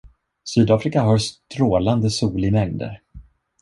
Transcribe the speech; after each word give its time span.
Sydafrika 0.43 1.01
har 1.01 1.17
strålande 1.17 2.09
sol 2.09 2.45
i 2.45 2.51
mängder. 2.51 3.01